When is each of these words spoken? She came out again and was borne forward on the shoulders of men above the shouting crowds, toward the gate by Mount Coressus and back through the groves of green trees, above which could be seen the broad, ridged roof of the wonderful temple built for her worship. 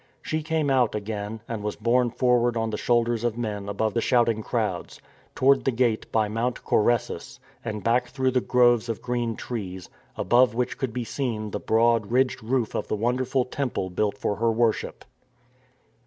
She 0.23 0.41
came 0.41 0.71
out 0.71 0.95
again 0.95 1.41
and 1.47 1.61
was 1.61 1.75
borne 1.75 2.09
forward 2.09 2.57
on 2.57 2.71
the 2.71 2.75
shoulders 2.77 3.23
of 3.23 3.37
men 3.37 3.69
above 3.69 3.93
the 3.93 4.01
shouting 4.01 4.41
crowds, 4.41 4.99
toward 5.35 5.63
the 5.63 5.69
gate 5.69 6.11
by 6.11 6.27
Mount 6.27 6.65
Coressus 6.65 7.39
and 7.63 7.83
back 7.83 8.07
through 8.09 8.31
the 8.31 8.41
groves 8.41 8.89
of 8.89 8.99
green 9.03 9.35
trees, 9.35 9.91
above 10.17 10.55
which 10.55 10.79
could 10.79 10.91
be 10.91 11.03
seen 11.03 11.51
the 11.51 11.59
broad, 11.59 12.11
ridged 12.11 12.41
roof 12.43 12.73
of 12.73 12.87
the 12.87 12.95
wonderful 12.95 13.45
temple 13.45 13.91
built 13.91 14.17
for 14.17 14.37
her 14.37 14.51
worship. 14.51 15.05